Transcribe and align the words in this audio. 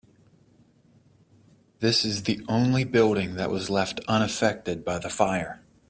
This 1.77 2.03
is 2.03 2.23
the 2.23 2.43
only 2.47 2.83
building 2.85 3.35
that 3.35 3.51
was 3.51 3.69
left 3.69 3.99
unaffected 4.07 4.83
by 4.83 4.99
fire. 4.99 5.61